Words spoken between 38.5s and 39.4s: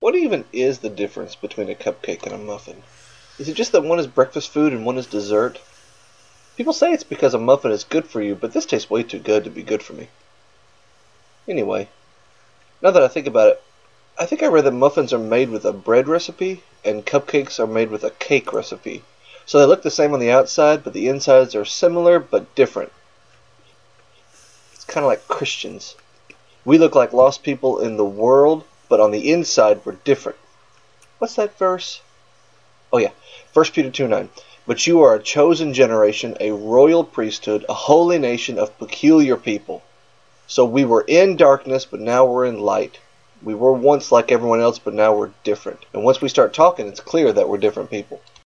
of peculiar